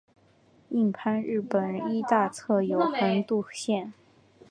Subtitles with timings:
[0.69, 3.93] 印幡日本医大侧有横渡线。